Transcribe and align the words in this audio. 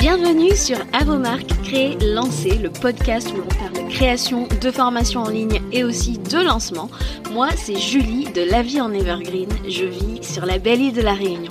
Bienvenue 0.00 0.56
sur 0.56 0.78
Avomark, 0.94 1.46
créer, 1.62 1.94
lancer, 1.98 2.56
le 2.56 2.70
podcast 2.70 3.30
où 3.34 3.36
l'on 3.36 3.46
parle 3.58 3.84
de 3.84 3.92
création, 3.92 4.48
de 4.62 4.70
formation 4.70 5.20
en 5.20 5.28
ligne 5.28 5.60
et 5.72 5.84
aussi 5.84 6.16
de 6.16 6.38
lancement. 6.38 6.88
Moi, 7.32 7.50
c'est 7.54 7.76
Julie 7.76 8.32
de 8.32 8.40
La 8.40 8.62
Vie 8.62 8.80
en 8.80 8.94
Evergreen. 8.94 9.50
Je 9.68 9.84
vis 9.84 10.22
sur 10.22 10.46
la 10.46 10.58
belle 10.58 10.80
île 10.80 10.94
de 10.94 11.02
la 11.02 11.12
Réunion. 11.12 11.50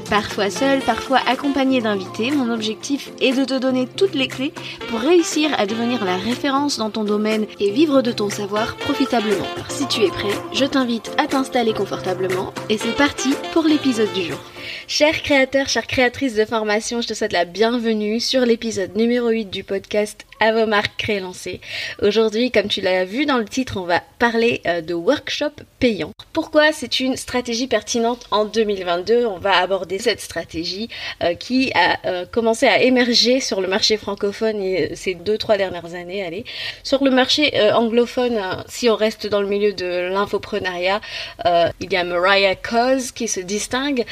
Parfois 0.11 0.49
seul, 0.49 0.81
parfois 0.81 1.19
accompagné 1.25 1.79
d'invités, 1.79 2.31
mon 2.31 2.53
objectif 2.53 3.13
est 3.21 3.31
de 3.31 3.45
te 3.45 3.57
donner 3.57 3.87
toutes 3.87 4.13
les 4.13 4.27
clés 4.27 4.51
pour 4.89 4.99
réussir 4.99 5.49
à 5.57 5.65
devenir 5.65 6.03
la 6.03 6.17
référence 6.17 6.77
dans 6.77 6.89
ton 6.89 7.05
domaine 7.05 7.45
et 7.61 7.71
vivre 7.71 8.01
de 8.01 8.11
ton 8.11 8.29
savoir 8.29 8.75
profitablement. 8.75 9.47
Alors 9.55 9.71
si 9.71 9.87
tu 9.87 10.01
es 10.01 10.09
prêt, 10.09 10.37
je 10.51 10.65
t'invite 10.65 11.15
à 11.17 11.27
t'installer 11.27 11.71
confortablement 11.71 12.53
et 12.67 12.77
c'est 12.77 12.97
parti 12.97 13.33
pour 13.53 13.63
l'épisode 13.63 14.11
du 14.11 14.23
jour. 14.23 14.50
Chers 14.87 15.21
créateurs, 15.23 15.69
chères 15.69 15.87
créatrices 15.87 16.35
de 16.35 16.45
formation, 16.45 17.01
je 17.01 17.07
te 17.07 17.13
souhaite 17.13 17.33
la 17.33 17.45
bienvenue 17.45 18.19
sur 18.19 18.45
l'épisode 18.45 18.95
numéro 18.95 19.29
8 19.29 19.45
du 19.45 19.63
podcast 19.63 20.25
à 20.41 20.51
vos 20.51 20.65
marques 20.65 21.07
lancées. 21.21 21.61
Aujourd'hui, 22.01 22.49
comme 22.49 22.67
tu 22.67 22.81
l'as 22.81 23.05
vu 23.05 23.27
dans 23.27 23.37
le 23.37 23.45
titre, 23.45 23.77
on 23.77 23.85
va 23.85 24.01
parler 24.17 24.61
euh, 24.65 24.81
de 24.81 24.95
workshop 24.95 25.51
payant. 25.79 26.11
Pourquoi 26.33 26.71
c'est 26.73 26.99
une 26.99 27.15
stratégie 27.15 27.67
pertinente 27.67 28.25
en 28.31 28.45
2022 28.45 29.27
On 29.27 29.37
va 29.37 29.57
aborder 29.57 29.99
cette 29.99 30.19
stratégie 30.19 30.89
euh, 31.23 31.35
qui 31.35 31.71
a 31.75 31.99
euh, 32.05 32.25
commencé 32.25 32.65
à 32.65 32.81
émerger 32.81 33.39
sur 33.39 33.61
le 33.61 33.67
marché 33.67 33.97
francophone 33.97 34.61
ces 34.95 35.13
deux 35.13 35.37
trois 35.37 35.57
dernières 35.57 35.93
années. 35.93 36.25
Allez, 36.25 36.43
sur 36.83 37.03
le 37.03 37.11
marché 37.11 37.51
anglophone, 37.73 38.39
si 38.67 38.89
on 38.89 38.95
reste 38.95 39.27
dans 39.27 39.41
le 39.41 39.47
milieu 39.47 39.73
de 39.73 40.09
l'infoprenariat, 40.11 41.01
il 41.45 41.91
y 41.93 41.95
a 41.95 42.03
Mariah 42.03 42.55
Cause 42.55 43.11
qui 43.11 43.27
se 43.27 43.39
distingue 43.39 44.05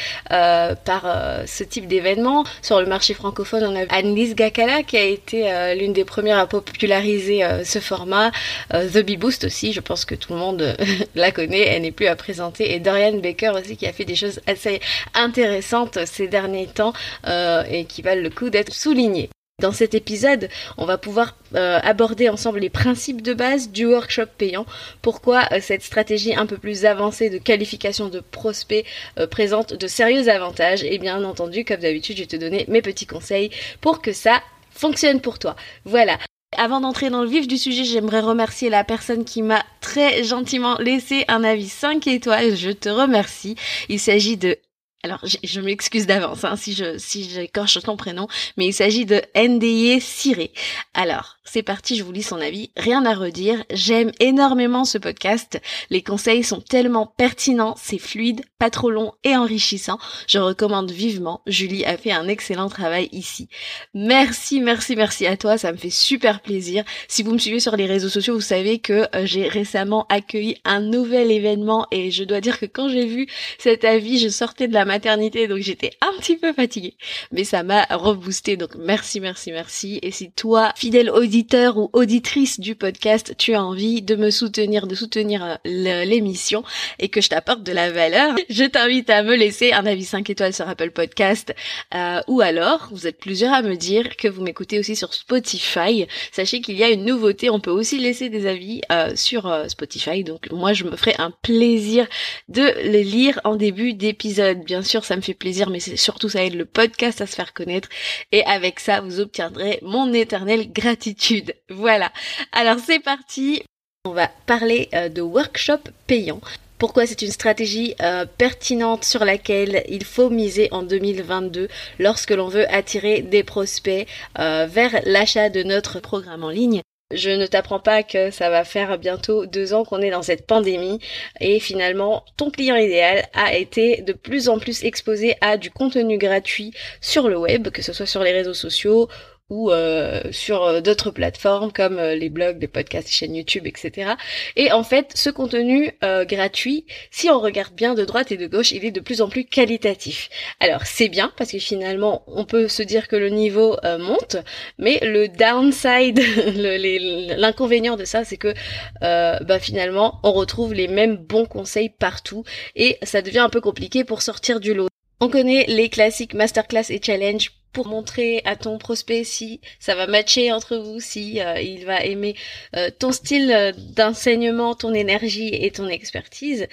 par 0.86 1.06
ce 1.46 1.64
type 1.64 1.88
d'événement. 1.88 2.44
Sur 2.62 2.80
le 2.80 2.86
marché 2.86 3.14
francophone, 3.14 3.64
on 3.64 3.76
a 3.76 3.86
Annelise 3.90 4.36
Gakala 4.36 4.84
qui 4.84 4.98
a 4.98 5.04
été 5.04 5.76
l'une 5.76 5.94
des 5.94 6.06
premières 6.06 6.20
première 6.20 6.40
à 6.40 6.48
populariser 6.48 7.46
euh, 7.46 7.64
ce 7.64 7.80
format. 7.80 8.32
Euh, 8.74 8.90
The 8.90 9.06
Bee 9.06 9.16
Boost 9.16 9.46
aussi, 9.46 9.72
je 9.72 9.80
pense 9.80 10.04
que 10.04 10.16
tout 10.16 10.34
le 10.34 10.40
monde 10.40 10.76
la 11.16 11.32
connaît, 11.32 11.62
elle 11.62 11.84
n'est 11.84 11.94
plus 11.94 12.08
à 12.08 12.18
présenter. 12.18 12.74
Et 12.74 12.82
Dorian 12.82 13.18
Baker 13.20 13.52
aussi 13.56 13.78
qui 13.78 13.88
a 13.88 13.94
fait 13.94 14.04
des 14.04 14.16
choses 14.16 14.42
assez 14.46 14.82
intéressantes 15.14 15.98
ces 16.06 16.28
derniers 16.28 16.68
temps 16.68 16.92
euh, 17.26 17.64
et 17.72 17.86
qui 17.86 18.02
valent 18.02 18.22
le 18.22 18.30
coup 18.30 18.50
d'être 18.50 18.74
soulignées. 18.74 19.30
Dans 19.60 19.72
cet 19.72 19.94
épisode, 19.94 20.50
on 20.78 20.86
va 20.86 20.98
pouvoir 20.98 21.36
aborder 21.54 22.30
ensemble 22.30 22.60
les 22.60 22.70
principes 22.70 23.22
de 23.22 23.34
base 23.34 23.70
du 23.70 23.86
workshop 23.86 24.28
payant, 24.38 24.66
pourquoi 25.02 25.48
cette 25.62 25.84
stratégie 25.84 26.34
un 26.34 26.46
peu 26.46 26.58
plus 26.58 26.86
avancée 26.86 27.30
de 27.30 27.38
qualification 27.38 28.10
de 28.10 28.20
prospects 28.20 28.86
présente 29.30 29.74
de 29.74 29.88
sérieux 29.88 30.30
avantages? 30.30 30.84
Et 30.84 30.98
bien 30.98 31.24
entendu, 31.24 31.66
comme 31.66 31.82
d'habitude, 31.82 32.18
je 32.18 32.22
vais 32.22 32.28
te 32.28 32.36
donner 32.36 32.66
mes 32.68 32.82
petits 32.82 33.06
conseils 33.06 33.50
pour 33.82 34.02
que 34.02 34.14
ça 34.14 34.42
fonctionne 34.72 35.20
pour 35.20 35.40
toi. 35.40 35.56
Voilà. 35.84 36.18
Avant 36.58 36.82
d'entrer 36.82 37.10
dans 37.10 37.22
le 37.22 37.30
vif 37.30 37.48
du 37.48 37.58
sujet, 37.58 37.84
j'aimerais 37.84 38.22
remercier 38.22 38.70
la 38.70 38.84
personne 38.84 39.24
qui 39.24 39.44
m'a 39.44 39.64
très 39.82 40.24
gentiment 40.24 40.78
laissé 40.80 41.26
un 41.28 41.44
avis 41.44 41.70
5 41.70 42.08
étoiles. 42.08 42.56
Je 42.56 42.72
te 42.72 42.90
remercie. 42.90 43.56
Il 43.88 44.00
s'agit 44.00 44.36
de 44.36 44.58
alors, 45.02 45.22
je, 45.24 45.62
m'excuse 45.62 46.08
d'avance 46.08 46.44
hein, 46.44 46.58
si 46.58 46.74
je 46.74 46.98
si 46.98 47.30
j'écorche 47.30 47.80
ton 47.82 47.96
prénom, 47.96 48.28
mais 48.58 48.68
il 48.68 48.74
s'agit 48.74 49.06
de 49.06 49.22
NDE 49.34 50.02
Ciré. 50.02 50.52
Alors, 50.94 51.39
c'est 51.52 51.64
parti, 51.64 51.96
je 51.96 52.04
vous 52.04 52.12
lis 52.12 52.22
son 52.22 52.40
avis. 52.40 52.70
Rien 52.78 53.06
à 53.06 53.16
redire, 53.16 53.64
j'aime 53.72 54.12
énormément 54.20 54.86
ce 54.86 55.00
podcast. 55.00 55.60
Les 55.90 56.04
conseils 56.04 56.44
sont 56.44 56.62
tellement 56.62 57.08
pertinents, 57.18 57.76
c'est 57.82 57.98
fluide, 57.98 58.42
pas 58.60 58.70
trop 58.70 58.92
long 58.92 59.14
et 59.24 59.36
enrichissant. 59.36 59.98
Je 60.28 60.38
recommande 60.38 60.92
vivement. 60.92 61.42
Julie 61.48 61.86
a 61.86 61.98
fait 61.98 62.12
un 62.12 62.28
excellent 62.28 62.70
travail 62.70 63.10
ici. 63.12 63.50
Merci, 63.96 64.62
merci, 64.62 64.96
merci 64.96 65.26
à 65.26 65.38
toi, 65.38 65.58
ça 65.58 65.72
me 65.72 65.78
fait 65.78 65.90
super 65.90 66.42
plaisir. 66.42 66.84
Si 67.08 67.24
vous 67.24 67.34
me 67.34 67.40
suivez 67.40 67.60
sur 67.60 67.76
les 67.76 67.88
réseaux 67.88 68.10
sociaux, 68.10 68.36
vous 68.36 68.42
savez 68.42 68.78
que 68.78 69.08
euh, 69.16 69.26
j'ai 69.26 69.48
récemment 69.48 70.06
accueilli 70.10 70.58
un 70.66 70.82
nouvel 70.82 71.32
événement 71.32 71.88
et 71.92 72.12
je 72.12 72.24
dois 72.24 72.42
dire 72.42 72.60
que 72.60 72.68
quand 72.68 72.90
j'ai 72.90 73.08
vu 73.08 73.28
cet 73.58 73.86
avis, 73.86 74.20
je 74.20 74.30
sortais 74.30 74.68
de 74.68 74.74
la 74.74 74.86
maternité 74.86 75.48
donc 75.48 75.60
j'étais 75.60 75.94
un 76.02 76.16
petit 76.20 76.38
peu 76.38 76.54
fatiguée. 76.54 76.96
Mais 77.32 77.44
ça 77.44 77.64
m'a 77.64 77.86
reboosté 77.90 78.56
donc 78.56 78.76
merci, 78.76 79.20
merci, 79.20 79.52
merci. 79.52 80.00
Et 80.04 80.12
si 80.12 80.32
toi, 80.32 80.74
fidèle 80.76 81.10
auditeur, 81.10 81.39
auditeur 81.40 81.78
ou 81.78 81.90
auditrice 81.94 82.60
du 82.60 82.76
podcast, 82.76 83.34
tu 83.38 83.54
as 83.54 83.64
envie 83.64 84.02
de 84.02 84.18
me 84.18 84.30
soutenir, 84.30 84.88
de 84.88 84.96
soutenir 84.96 85.42
euh, 85.42 85.56
l'émission 86.04 86.66
et 87.00 87.08
que 87.08 87.22
je 87.22 87.30
t'apporte 87.30 87.64
de 87.64 87.72
la 87.72 87.92
valeur, 87.92 88.36
je 88.50 88.66
t'invite 88.66 89.10
à 89.10 89.24
me 89.24 89.38
laisser 89.38 89.72
un 89.72 89.86
avis 89.86 90.04
5 90.04 90.30
étoiles 90.30 90.54
sur 90.54 90.68
Apple 90.68 90.92
Podcast 90.92 91.56
euh, 91.96 92.20
ou 92.28 92.42
alors, 92.42 92.90
vous 92.92 93.08
êtes 93.08 93.20
plusieurs 93.20 93.54
à 93.54 93.62
me 93.62 93.78
dire 93.78 94.18
que 94.18 94.28
vous 94.28 94.42
m'écoutez 94.42 94.80
aussi 94.80 94.98
sur 94.98 95.14
Spotify. 95.14 96.08
Sachez 96.34 96.60
qu'il 96.60 96.76
y 96.76 96.84
a 96.84 96.90
une 96.90 97.06
nouveauté, 97.06 97.50
on 97.50 97.62
peut 97.62 97.72
aussi 97.72 98.00
laisser 98.00 98.28
des 98.28 98.46
avis 98.46 98.82
euh, 98.92 99.16
sur 99.16 99.50
Spotify. 99.70 100.26
Donc 100.26 100.52
moi, 100.52 100.74
je 100.74 100.84
me 100.84 100.98
ferai 100.98 101.16
un 101.20 101.32
plaisir 101.42 102.06
de 102.50 102.64
les 102.84 103.06
lire 103.06 103.40
en 103.46 103.56
début 103.56 103.94
d'épisode. 103.94 104.66
Bien 104.66 104.82
sûr, 104.82 105.06
ça 105.06 105.16
me 105.16 105.22
fait 105.22 105.34
plaisir, 105.34 105.70
mais 105.70 105.80
c'est 105.80 105.96
surtout 105.96 106.28
ça 106.28 106.44
aide 106.44 106.56
le 106.56 106.66
podcast 106.66 107.22
à 107.22 107.28
se 107.28 107.36
faire 107.36 107.54
connaître. 107.54 107.88
Et 108.34 108.44
avec 108.44 108.82
ça, 108.82 109.00
vous 109.00 109.22
obtiendrez 109.22 109.80
mon 109.84 110.12
éternelle 110.12 110.70
gratitude. 110.74 111.29
Voilà. 111.70 112.12
Alors 112.52 112.78
c'est 112.80 113.00
parti. 113.00 113.64
On 114.06 114.12
va 114.12 114.30
parler 114.46 114.90
euh, 114.94 115.10
de 115.10 115.22
workshop 115.22 115.80
payant. 116.08 116.40
Pourquoi 116.78 117.06
c'est 117.06 117.22
une 117.22 117.32
stratégie 117.32 117.94
euh, 118.02 118.26
pertinente 118.38 119.04
sur 119.04 119.26
laquelle 119.26 119.84
il 119.90 120.06
faut 120.06 120.30
miser 120.30 120.70
en 120.72 120.84
2022 120.84 121.68
lorsque 122.00 122.32
l'on 122.32 122.48
veut 122.48 122.74
attirer 122.74 123.22
des 123.22 123.44
prospects 123.44 124.08
euh, 124.40 124.66
vers 124.70 125.02
l'achat 125.04 125.50
de 125.50 125.62
notre 125.64 126.00
programme 126.00 126.46
en 126.46 126.50
ligne? 126.50 126.82
Je 127.12 127.32
ne 127.32 127.48
t'apprends 127.48 127.80
pas 127.80 128.04
que 128.04 128.32
ça 128.32 128.50
va 128.50 128.64
faire 128.64 128.98
bientôt 129.00 129.48
deux 129.48 129.74
ans 129.74 129.84
qu'on 129.84 130.02
est 130.02 130.12
dans 130.12 130.22
cette 130.22 130.46
pandémie 130.46 131.00
et 131.42 131.60
finalement 131.60 132.24
ton 132.38 132.52
client 132.52 132.76
idéal 132.76 133.26
a 133.34 133.56
été 133.56 134.02
de 134.04 134.14
plus 134.14 134.48
en 134.48 134.60
plus 134.60 134.84
exposé 134.84 135.36
à 135.42 135.58
du 135.58 135.72
contenu 135.72 136.18
gratuit 136.18 136.72
sur 137.02 137.28
le 137.28 137.38
web, 137.38 137.70
que 137.70 137.82
ce 137.82 137.94
soit 137.94 138.06
sur 138.06 138.24
les 138.24 138.32
réseaux 138.32 138.54
sociaux 138.54 139.10
ou 139.50 139.72
euh, 139.72 140.22
sur 140.32 140.64
euh, 140.64 140.82
d'autres 140.82 141.12
plateformes 141.12 141.72
comme 141.72 141.98
euh, 141.98 142.16
les 142.16 142.30
blogs, 142.30 142.62
les 142.62 142.68
podcasts, 142.68 143.08
les 143.08 143.14
chaînes 143.14 143.36
YouTube, 143.36 143.66
etc. 143.66 144.12
Et 144.56 144.72
en 144.72 144.84
fait, 144.84 145.12
ce 145.16 145.30
contenu 145.30 145.92
gratuit, 146.02 146.86
si 147.12 147.30
on 147.30 147.40
regarde 147.40 147.74
bien 147.74 147.94
de 147.94 148.06
droite 148.06 148.32
et 148.32 148.38
de 148.38 148.48
gauche, 148.48 148.72
il 148.72 148.86
est 148.86 148.92
de 148.92 149.00
plus 149.00 149.22
en 149.22 149.30
plus 149.30 149.46
qualitatif. 149.46 150.30
Alors 150.60 150.86
c'est 150.86 151.10
bien 151.10 151.32
parce 151.38 151.52
que 151.52 151.60
finalement, 151.60 152.24
on 152.28 152.46
peut 152.46 152.68
se 152.68 152.84
dire 152.84 153.08
que 153.08 153.16
le 153.16 153.30
niveau 153.30 153.78
monte, 154.00 154.38
mais 154.78 155.00
le 155.02 155.28
downside, 155.28 156.20
l'inconvénient 157.38 157.96
de 157.96 158.06
ça, 158.06 158.24
c'est 158.24 158.38
que 158.38 158.54
bah, 159.02 159.60
finalement, 159.60 160.20
on 160.24 160.32
retrouve 160.32 160.74
les 160.74 160.88
mêmes 160.88 161.18
bons 161.18 161.46
conseils 161.46 161.90
partout 161.90 162.44
et 162.76 162.98
ça 163.04 163.22
devient 163.22 163.40
un 163.40 163.50
peu 163.50 163.62
compliqué 163.62 164.04
pour 164.04 164.22
sortir 164.22 164.60
du 164.60 164.74
lot. 164.74 164.88
On 165.22 165.30
connaît 165.30 165.66
les 165.68 165.90
classiques 165.90 166.34
masterclass 166.34 166.86
et 166.90 167.02
challenge 167.04 167.52
pour 167.74 167.88
montrer 167.88 168.42
à 168.46 168.56
ton 168.56 168.78
prospect 168.78 169.24
si 169.24 169.62
ça 169.80 169.96
va 169.96 170.08
matcher 170.08 170.52
entre 170.52 170.78
vous, 170.78 171.00
si 171.00 171.42
euh, 171.42 171.60
il 171.62 171.86
va 171.86 172.04
aimer 172.04 172.36
euh, 172.76 172.90
ton 172.98 173.12
style 173.12 173.52
euh, 173.52 173.72
d'enseignement, 173.96 174.76
ton 174.76 174.94
énergie 174.94 175.50
et 175.54 175.72
ton 175.72 175.88
expertise 175.88 176.68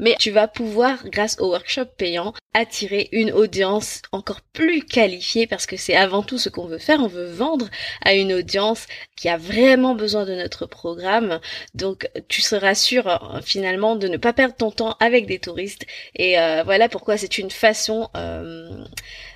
mais 0.00 0.16
tu 0.18 0.30
vas 0.30 0.48
pouvoir, 0.48 0.98
grâce 1.08 1.38
au 1.38 1.50
workshop 1.50 1.84
payant, 1.96 2.32
attirer 2.54 3.08
une 3.12 3.30
audience 3.30 4.02
encore 4.10 4.40
plus 4.40 4.82
qualifiée 4.84 5.46
parce 5.46 5.66
que 5.66 5.76
c'est 5.76 5.94
avant 5.94 6.22
tout 6.22 6.38
ce 6.38 6.48
qu'on 6.48 6.66
veut 6.66 6.78
faire. 6.78 7.00
On 7.00 7.06
veut 7.06 7.30
vendre 7.30 7.68
à 8.02 8.14
une 8.14 8.32
audience 8.32 8.86
qui 9.16 9.28
a 9.28 9.36
vraiment 9.36 9.94
besoin 9.94 10.24
de 10.24 10.34
notre 10.34 10.66
programme. 10.66 11.38
Donc, 11.74 12.08
tu 12.28 12.40
seras 12.40 12.74
sûr 12.74 13.06
euh, 13.06 13.40
finalement 13.42 13.94
de 13.94 14.08
ne 14.08 14.16
pas 14.16 14.32
perdre 14.32 14.56
ton 14.56 14.70
temps 14.70 14.96
avec 15.00 15.26
des 15.26 15.38
touristes. 15.38 15.86
Et 16.16 16.40
euh, 16.40 16.62
voilà 16.64 16.88
pourquoi 16.88 17.18
c'est 17.18 17.38
une 17.38 17.50
façon 17.50 18.08
euh, 18.16 18.84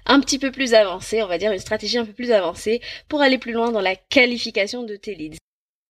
un 0.06 0.21
petit 0.21 0.39
peu 0.39 0.50
plus 0.50 0.75
avancée, 0.75 1.23
on 1.23 1.29
va 1.29 1.39
dire 1.39 1.53
une 1.53 1.59
stratégie 1.59 1.99
un 1.99 2.06
peu 2.06 2.15
plus 2.15 2.33
avancée 2.33 2.81
pour 3.09 3.21
aller 3.21 3.39
plus 3.39 3.53
loin 3.53 3.71
dans 3.71 3.81
la 3.83 3.97
qualification 3.97 4.83
de 4.83 4.97
tes 4.97 5.15
leads. 5.15 5.39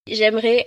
J'aimerais 0.09 0.67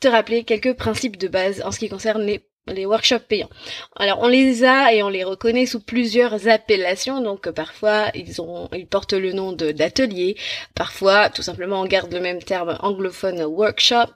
te 0.00 0.08
rappeler 0.08 0.44
quelques 0.44 0.74
principes 0.74 1.16
de 1.16 1.28
base 1.28 1.62
en 1.62 1.72
ce 1.72 1.78
qui 1.78 1.88
concerne 1.88 2.22
les 2.22 2.45
les 2.66 2.86
workshops 2.86 3.26
payants. 3.28 3.50
Alors 3.96 4.20
on 4.20 4.28
les 4.28 4.64
a 4.64 4.92
et 4.92 5.02
on 5.02 5.08
les 5.08 5.24
reconnaît 5.24 5.66
sous 5.66 5.80
plusieurs 5.80 6.48
appellations. 6.48 7.20
Donc 7.20 7.50
parfois 7.50 8.10
ils 8.14 8.40
ont 8.40 8.68
ils 8.72 8.86
portent 8.86 9.12
le 9.12 9.32
nom 9.32 9.52
d'atelier, 9.52 10.36
parfois 10.74 11.30
tout 11.30 11.42
simplement 11.42 11.80
on 11.80 11.86
garde 11.86 12.12
le 12.12 12.20
même 12.20 12.42
terme 12.42 12.76
anglophone 12.80 13.42
workshop. 13.42 14.10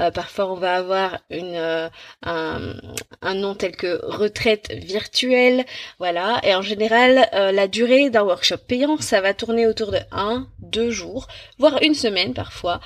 Euh, 0.00 0.10
parfois 0.10 0.50
on 0.50 0.54
va 0.54 0.74
avoir 0.74 1.18
euh, 1.32 1.88
un, 2.22 3.34
nom 3.34 3.54
tel 3.54 3.76
que 3.76 4.00
retraite 4.04 4.72
virtuelle, 4.72 5.64
voilà. 5.98 6.40
Et 6.42 6.54
en 6.54 6.62
général 6.62 7.28
euh, 7.34 7.52
la 7.52 7.68
durée 7.68 8.10
d'un 8.10 8.22
workshop 8.22 8.58
payant 8.66 8.96
ça 8.98 9.20
va 9.20 9.34
tourner 9.34 9.66
autour 9.66 9.92
de 9.92 9.98
un, 10.10 10.48
deux 10.58 10.90
jours, 10.90 11.28
voire 11.58 11.80
une 11.82 11.94
semaine 11.94 12.34
parfois. 12.34 12.80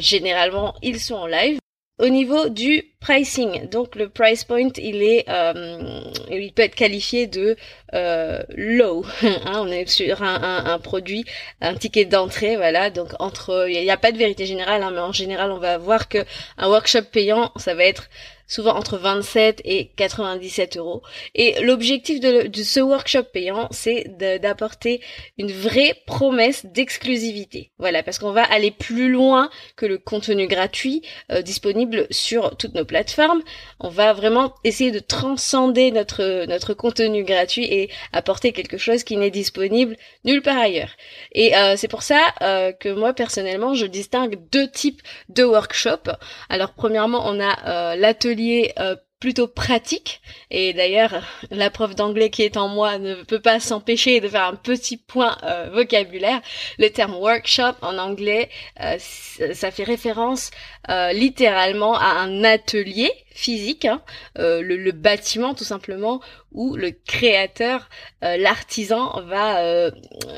généralement 0.00 0.74
ils 0.82 1.00
sont 1.00 1.14
en 1.14 1.26
live 1.26 1.60
au 2.00 2.08
niveau 2.08 2.48
du 2.48 2.84
pricing, 3.00 3.68
donc 3.68 3.94
le 3.94 4.08
price 4.08 4.44
point, 4.44 4.70
il 4.76 5.02
est, 5.02 5.24
euh, 5.28 6.02
il 6.30 6.52
peut 6.52 6.62
être 6.62 6.74
qualifié 6.74 7.26
de 7.26 7.56
euh, 7.94 8.40
low. 8.56 9.04
Hein, 9.22 9.62
on 9.62 9.68
est 9.68 9.88
sur 9.88 10.22
un, 10.22 10.64
un, 10.66 10.78
produit, 10.78 11.24
un 11.60 11.74
ticket 11.74 12.04
d'entrée, 12.04 12.56
voilà. 12.56 12.90
Donc 12.90 13.10
entre, 13.18 13.66
il 13.68 13.80
n'y 13.80 13.90
a, 13.90 13.96
pas 13.96 14.12
de 14.12 14.18
vérité 14.18 14.46
générale, 14.46 14.82
hein, 14.82 14.90
mais 14.92 15.00
en 15.00 15.12
général, 15.12 15.50
on 15.50 15.58
va 15.58 15.78
voir 15.78 16.08
que 16.08 16.18
un 16.58 16.68
workshop 16.68 17.04
payant, 17.12 17.52
ça 17.56 17.74
va 17.74 17.84
être 17.84 18.08
souvent 18.50 18.76
entre 18.76 18.98
27 18.98 19.62
et 19.64 19.90
97 19.96 20.76
euros. 20.76 21.02
Et 21.34 21.60
l'objectif 21.62 22.20
de, 22.20 22.50
ce 22.62 22.80
workshop 22.80 23.22
payant, 23.32 23.68
c'est 23.70 24.18
d'apporter 24.18 25.00
une 25.38 25.52
vraie 25.52 25.94
promesse 26.06 26.66
d'exclusivité. 26.66 27.70
Voilà, 27.78 28.02
parce 28.02 28.18
qu'on 28.18 28.32
va 28.32 28.42
aller 28.42 28.72
plus 28.72 29.10
loin 29.10 29.50
que 29.76 29.86
le 29.86 29.98
contenu 29.98 30.48
gratuit 30.48 31.02
euh, 31.30 31.42
disponible 31.42 32.06
sur 32.10 32.56
toutes 32.56 32.74
nos 32.74 32.84
plateformes. 32.84 33.40
On 33.78 33.88
va 33.88 34.12
vraiment 34.12 34.52
essayer 34.64 34.90
de 34.90 34.98
transcender 34.98 35.92
notre 35.92 36.44
notre 36.46 36.74
contenu 36.74 37.22
gratuit 37.22 37.64
et 37.64 37.90
apporter 38.12 38.52
quelque 38.52 38.78
chose 38.78 39.04
qui 39.04 39.16
n'est 39.16 39.30
disponible 39.30 39.96
nulle 40.24 40.42
part 40.42 40.58
ailleurs. 40.58 40.90
Et 41.32 41.56
euh, 41.56 41.74
c'est 41.76 41.88
pour 41.88 42.02
ça 42.02 42.20
euh, 42.42 42.72
que 42.72 42.88
moi 42.88 43.12
personnellement, 43.12 43.74
je 43.74 43.86
distingue 43.86 44.38
deux 44.50 44.68
types 44.68 45.02
de 45.28 45.44
workshops. 45.44 46.10
Alors 46.48 46.72
premièrement, 46.72 47.22
on 47.26 47.40
a 47.40 47.94
l'atelier 47.94 48.39
euh, 48.78 48.96
plutôt 49.18 49.48
pratique. 49.48 50.20
Et 50.50 50.72
d'ailleurs, 50.72 51.22
la 51.50 51.70
prof 51.70 51.94
d'anglais 51.94 52.30
qui 52.30 52.42
est 52.42 52.56
en 52.56 52.68
moi 52.68 52.98
ne 52.98 53.14
peut 53.16 53.40
pas 53.40 53.60
s'empêcher 53.60 54.20
de 54.20 54.28
faire 54.28 54.44
un 54.44 54.54
petit 54.54 54.96
point 54.96 55.36
euh, 55.42 55.68
vocabulaire. 55.72 56.40
Le 56.78 56.88
terme 56.88 57.14
workshop 57.14 57.74
en 57.82 57.98
anglais, 57.98 58.48
euh, 58.80 58.96
ça 58.98 59.70
fait 59.70 59.84
référence 59.84 60.50
littéralement 61.12 61.96
à 61.96 62.06
un 62.06 62.42
atelier 62.42 63.12
physique, 63.32 63.84
hein, 63.84 64.02
le, 64.36 64.90
bâtiment 64.92 65.54
tout 65.54 65.64
simplement, 65.64 66.20
où 66.52 66.76
le 66.76 66.90
créateur, 66.90 67.88
l'artisan 68.22 69.22
va 69.22 69.90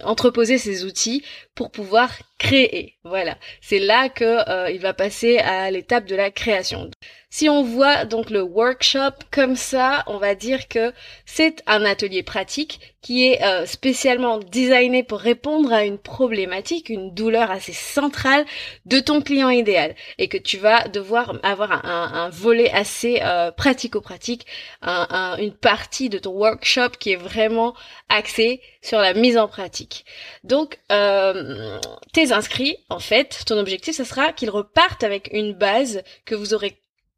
entreposer 0.05 0.59
ses 0.59 0.85
outils 0.85 1.25
pour 1.55 1.71
pouvoir 1.71 2.11
créer. 2.39 2.97
Voilà, 3.05 3.39
c'est 3.61 3.79
là 3.79 4.09
que 4.09 4.71
il 4.73 4.81
va 4.81 4.93
passer 4.93 5.39
à 5.39 5.71
l'étape 5.71 6.07
de 6.07 6.17
la 6.17 6.31
création. 6.31 6.91
Si 7.31 7.49
on 7.49 7.63
voit 7.63 8.05
donc 8.05 8.29
le 8.29 8.43
workshop 8.43 9.15
comme 9.31 9.57
ça, 9.57 10.05
on 10.07 10.19
va 10.19 10.35
dire 10.35 10.69
que 10.69 10.93
c'est 11.25 11.63
un 11.67 11.83
atelier 11.83 12.23
pratique 12.23 12.92
qui 13.03 13.27
est 13.27 13.43
euh, 13.43 13.67
spécialement 13.67 14.39
designé 14.39 15.03
pour 15.03 15.19
répondre 15.19 15.73
à 15.73 15.85
une 15.85 15.99
problématique, 15.99 16.89
une 16.89 17.13
douleur 17.13 17.51
assez 17.51 17.73
centrale 17.73 18.45
de 18.87 19.01
ton 19.01 19.21
client 19.21 19.51
idéal 19.51 19.95
et 20.19 20.29
que 20.29 20.39
tu 20.39 20.57
vas 20.57 20.89
devoir 20.89 21.39
avoir 21.43 21.85
un, 21.85 22.31
volet 22.31 22.71
assez 22.71 23.21
euh, 23.23 23.51
pratico-pratique, 23.51 24.47
une 24.83 25.53
partie 25.53 26.09
de 26.09 26.19
ton 26.19 26.31
workshop 26.31 26.91
qui 26.99 27.13
est 27.13 27.17
vraiment 27.17 27.75
axée 28.09 28.61
sur 28.81 28.99
la 28.99 29.15
mise 29.15 29.39
en 29.39 29.49
pratique. 29.49 30.05
Donc, 30.45 30.79
euh, 30.91 31.79
tes 32.13 32.33
inscrits, 32.33 32.77
en 32.89 32.99
fait, 32.99 33.43
ton 33.47 33.59
objectif, 33.59 33.97
ce 33.97 34.05
sera 34.05 34.33
qu'ils 34.33 34.51
repartent 34.51 35.05
avec 35.05 35.31
une 35.33 35.55
base 35.55 36.03
que 36.25 36.35
vous 36.35 36.55
aurez 36.55 36.77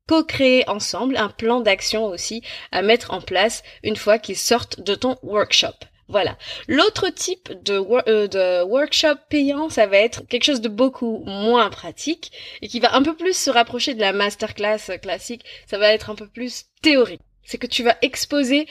co-créer 0.08 0.68
ensemble 0.68 1.16
un 1.16 1.28
plan 1.28 1.60
d'action 1.60 2.04
aussi 2.04 2.42
à 2.72 2.82
mettre 2.82 3.12
en 3.12 3.20
place 3.20 3.62
une 3.82 3.96
fois 3.96 4.18
qu'ils 4.18 4.36
sortent 4.36 4.80
de 4.80 4.94
ton 4.94 5.16
workshop. 5.22 5.74
Voilà. 6.08 6.36
L'autre 6.68 7.08
type 7.08 7.50
de, 7.64 7.80
euh, 8.08 8.28
de, 8.28 8.62
workshop 8.64 9.16
payant, 9.30 9.70
ça 9.70 9.86
va 9.86 9.96
être 9.96 10.26
quelque 10.28 10.44
chose 10.44 10.60
de 10.60 10.68
beaucoup 10.68 11.22
moins 11.24 11.70
pratique 11.70 12.30
et 12.60 12.68
qui 12.68 12.78
va 12.78 12.94
un 12.94 13.02
peu 13.02 13.16
plus 13.16 13.36
se 13.36 13.50
rapprocher 13.50 13.94
de 13.94 14.00
la 14.00 14.12
masterclass 14.12 14.98
classique. 15.00 15.44
Ça 15.66 15.78
va 15.78 15.92
être 15.92 16.10
un 16.10 16.14
peu 16.14 16.28
plus 16.28 16.66
théorique. 16.82 17.22
C'est 17.42 17.58
que 17.58 17.66
tu 17.66 17.82
vas 17.82 17.96
exposer 18.02 18.66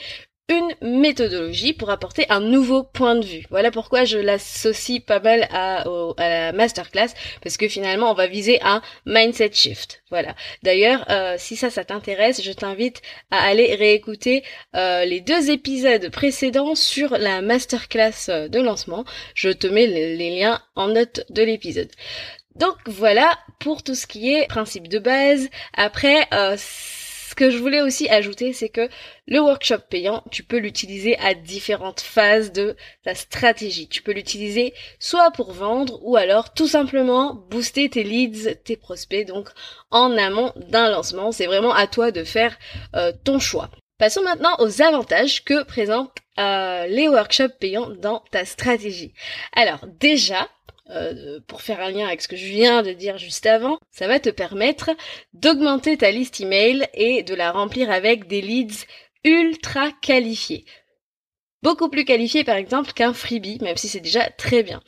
une 0.48 0.74
méthodologie 0.82 1.72
pour 1.72 1.88
apporter 1.88 2.26
un 2.28 2.40
nouveau 2.40 2.82
point 2.82 3.14
de 3.14 3.24
vue. 3.24 3.46
Voilà 3.48 3.70
pourquoi 3.70 4.04
je 4.04 4.18
l'associe 4.18 5.00
pas 5.00 5.18
mal 5.18 5.48
à, 5.50 5.84
la 6.18 6.52
masterclass, 6.52 7.14
parce 7.42 7.56
que 7.56 7.66
finalement 7.66 8.10
on 8.10 8.14
va 8.14 8.26
viser 8.26 8.60
un 8.62 8.82
mindset 9.06 9.52
shift. 9.52 10.02
Voilà. 10.10 10.34
D'ailleurs, 10.62 11.06
euh, 11.10 11.36
si 11.38 11.56
ça, 11.56 11.70
ça 11.70 11.84
t'intéresse, 11.84 12.42
je 12.42 12.52
t'invite 12.52 13.00
à 13.30 13.38
aller 13.38 13.74
réécouter 13.74 14.44
euh, 14.76 15.04
les 15.06 15.20
deux 15.20 15.50
épisodes 15.50 16.10
précédents 16.10 16.74
sur 16.74 17.16
la 17.16 17.40
masterclass 17.40 18.28
euh, 18.28 18.48
de 18.48 18.60
lancement. 18.60 19.04
Je 19.34 19.48
te 19.48 19.66
mets 19.66 19.86
les, 19.86 20.38
liens 20.38 20.60
en 20.74 20.88
note 20.88 21.24
de 21.30 21.42
l'épisode. 21.42 21.90
Donc 22.54 22.76
voilà 22.86 23.38
pour 23.60 23.82
tout 23.82 23.94
ce 23.94 24.06
qui 24.06 24.32
est 24.32 24.46
principe 24.46 24.88
de 24.88 24.98
base. 24.98 25.48
Après, 25.72 26.28
ce 27.34 27.36
que 27.36 27.50
je 27.50 27.58
voulais 27.58 27.82
aussi 27.82 28.08
ajouter, 28.08 28.52
c'est 28.52 28.68
que 28.68 28.88
le 29.26 29.40
workshop 29.40 29.80
payant, 29.90 30.22
tu 30.30 30.44
peux 30.44 30.58
l'utiliser 30.58 31.18
à 31.18 31.34
différentes 31.34 32.00
phases 32.00 32.52
de 32.52 32.76
ta 33.02 33.16
stratégie. 33.16 33.88
Tu 33.88 34.02
peux 34.02 34.12
l'utiliser 34.12 34.72
soit 35.00 35.32
pour 35.32 35.50
vendre 35.50 35.98
ou 36.02 36.14
alors 36.14 36.54
tout 36.54 36.68
simplement 36.68 37.34
booster 37.34 37.90
tes 37.90 38.04
leads, 38.04 38.54
tes 38.62 38.76
prospects, 38.76 39.26
donc 39.26 39.48
en 39.90 40.16
amont 40.16 40.52
d'un 40.68 40.88
lancement. 40.90 41.32
C'est 41.32 41.46
vraiment 41.46 41.74
à 41.74 41.88
toi 41.88 42.12
de 42.12 42.22
faire 42.22 42.56
euh, 42.94 43.10
ton 43.24 43.40
choix. 43.40 43.68
Passons 43.98 44.22
maintenant 44.22 44.54
aux 44.60 44.80
avantages 44.80 45.42
que 45.42 45.64
présentent 45.64 46.16
euh, 46.38 46.86
les 46.86 47.08
workshops 47.08 47.58
payants 47.58 47.90
dans 47.90 48.22
ta 48.30 48.44
stratégie. 48.44 49.12
Alors 49.56 49.86
déjà, 49.98 50.48
euh, 50.90 51.40
pour 51.46 51.62
faire 51.62 51.80
un 51.80 51.90
lien 51.90 52.06
avec 52.06 52.20
ce 52.20 52.28
que 52.28 52.36
je 52.36 52.44
viens 52.44 52.82
de 52.82 52.92
dire 52.92 53.16
juste 53.16 53.46
avant, 53.46 53.78
ça 53.90 54.06
va 54.06 54.20
te 54.20 54.28
permettre 54.28 54.90
d'augmenter 55.32 55.96
ta 55.96 56.10
liste 56.10 56.40
email 56.42 56.86
et 56.92 57.22
de 57.22 57.34
la 57.34 57.52
remplir 57.52 57.90
avec 57.90 58.26
des 58.26 58.42
leads 58.42 58.84
ultra 59.24 59.90
qualifiés. 60.02 60.66
Beaucoup 61.62 61.88
plus 61.88 62.04
qualifiés 62.04 62.44
par 62.44 62.56
exemple 62.56 62.92
qu'un 62.92 63.14
freebie, 63.14 63.58
même 63.62 63.78
si 63.78 63.88
c'est 63.88 64.00
déjà 64.00 64.28
très 64.28 64.62
bien. 64.62 64.82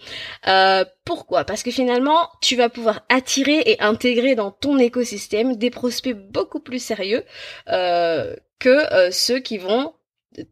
Euh, 0.47 0.85
pourquoi? 1.07 1.45
Parce 1.45 1.63
que 1.63 1.71
finalement, 1.71 2.29
tu 2.43 2.57
vas 2.57 2.69
pouvoir 2.69 3.07
attirer 3.09 3.63
et 3.65 3.81
intégrer 3.81 4.35
dans 4.35 4.51
ton 4.51 4.79
écosystème 4.79 5.57
des 5.57 5.71
prospects 5.71 6.15
beaucoup 6.15 6.61
plus 6.61 6.83
sérieux 6.85 7.25
euh, 7.69 8.37
que 8.59 9.11
ceux 9.11 9.39
qui 9.39 9.57
vont 9.57 9.95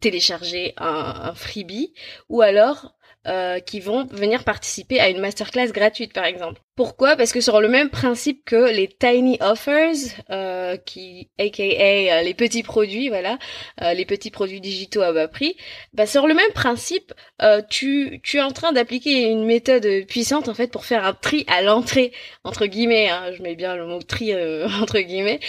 télécharger 0.00 0.72
un, 0.78 1.14
un 1.24 1.34
freebie 1.34 1.92
ou 2.30 2.40
alors 2.40 2.93
euh, 3.26 3.58
qui 3.58 3.80
vont 3.80 4.04
venir 4.04 4.44
participer 4.44 5.00
à 5.00 5.08
une 5.08 5.18
masterclass 5.18 5.68
gratuite 5.68 6.12
par 6.12 6.26
exemple. 6.26 6.60
Pourquoi? 6.76 7.16
Parce 7.16 7.32
que 7.32 7.40
sur 7.40 7.62
le 7.62 7.68
même 7.68 7.88
principe 7.88 8.44
que 8.44 8.70
les 8.70 8.86
tiny 8.86 9.38
offers, 9.40 9.94
euh, 10.28 10.76
qui, 10.76 11.30
aka 11.38 11.62
euh, 11.62 12.20
les 12.20 12.34
petits 12.34 12.62
produits, 12.62 13.08
voilà, 13.08 13.38
les 13.80 14.04
petits 14.04 14.30
produits 14.30 14.60
digitaux 14.60 15.00
à 15.00 15.14
bas 15.14 15.26
prix, 15.26 15.56
bah 15.94 16.04
sur 16.04 16.26
le 16.26 16.34
même 16.34 16.50
principe, 16.54 17.14
tu, 17.70 18.20
tu 18.22 18.36
es 18.36 18.42
en 18.42 18.50
train 18.50 18.72
d'appliquer 18.72 19.22
une 19.22 19.46
méthode 19.46 19.86
puissante 20.06 20.50
en 20.50 20.54
fait 20.54 20.70
pour 20.70 20.84
faire 20.84 21.06
un 21.06 21.14
tri 21.14 21.46
à 21.48 21.62
l'entrée 21.62 22.12
entre 22.42 22.66
guillemets. 22.66 23.08
Hein, 23.08 23.32
je 23.34 23.42
mets 23.42 23.54
bien 23.54 23.74
le 23.74 23.86
mot 23.86 24.02
tri 24.02 24.34
entre 24.82 24.98
guillemets. 24.98 25.40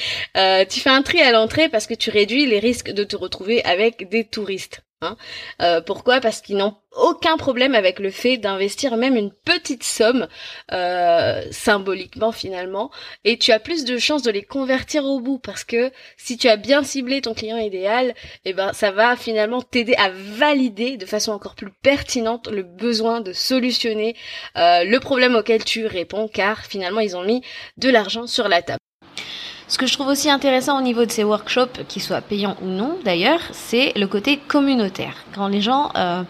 tu 0.69 0.79
fais 0.79 0.91
un 0.91 1.01
tri 1.01 1.21
à 1.21 1.31
l'entrée 1.31 1.67
parce 1.67 1.87
que 1.87 1.93
tu 1.93 2.09
réduis 2.09 2.45
les 2.45 2.59
risques 2.59 2.91
de 2.91 3.03
te 3.03 3.17
retrouver 3.17 3.65
avec 3.65 4.07
des 4.07 4.23
touristes. 4.23 4.84
Hein. 5.01 5.17
Euh, 5.61 5.81
pourquoi? 5.81 6.21
Parce 6.21 6.39
qu'ils 6.39 6.55
n'ont 6.55 6.77
aucun 6.93 7.35
problème 7.35 7.75
avec 7.75 7.99
le 7.99 8.09
fait 8.09 8.37
d'investir 8.37 8.95
même 8.95 9.17
une 9.17 9.31
petite 9.31 9.83
somme 9.83 10.27
euh, 10.71 11.43
symboliquement 11.51 12.31
finalement 12.31 12.91
et 13.25 13.37
tu 13.37 13.51
as 13.51 13.59
plus 13.59 13.83
de 13.83 13.97
chances 13.97 14.21
de 14.21 14.31
les 14.31 14.41
convertir 14.41 15.03
au 15.03 15.19
bout 15.19 15.37
parce 15.37 15.65
que 15.65 15.91
si 16.15 16.37
tu 16.37 16.47
as 16.47 16.55
bien 16.55 16.83
ciblé 16.83 17.19
ton 17.19 17.33
client 17.33 17.57
idéal 17.57 18.15
eh 18.45 18.53
ben 18.53 18.71
ça 18.71 18.91
va 18.91 19.17
finalement 19.17 19.61
t'aider 19.61 19.95
à 19.95 20.09
valider 20.09 20.95
de 20.95 21.05
façon 21.05 21.33
encore 21.33 21.55
plus 21.55 21.71
pertinente 21.81 22.47
le 22.47 22.63
besoin 22.63 23.19
de 23.19 23.33
solutionner 23.33 24.15
euh, 24.55 24.85
le 24.85 24.99
problème 25.01 25.35
auquel 25.35 25.65
tu 25.65 25.85
réponds 25.85 26.29
car 26.29 26.65
finalement 26.65 27.01
ils 27.01 27.17
ont 27.17 27.23
mis 27.23 27.41
de 27.75 27.89
l'argent 27.89 28.27
sur 28.27 28.47
la 28.47 28.61
table. 28.61 28.79
Ce 29.67 29.79
que 29.79 29.87
je 29.87 29.93
trouve 29.93 30.07
aussi 30.07 30.29
intéressant 30.29 30.77
au 30.77 30.81
niveau 30.81 31.05
de 31.05 31.11
ces 31.11 31.23
workshops, 31.23 31.83
qu'ils 31.87 32.01
soient 32.01 32.21
payants 32.21 32.55
ou 32.61 32.67
non 32.67 32.97
d'ailleurs, 33.03 33.39
c'est 33.51 33.93
le 33.95 34.05
côté 34.05 34.37
communautaire. 34.37 35.15
Quand 35.33 35.47
les 35.47 35.61
gens 35.61 35.91
euh, 35.95 36.23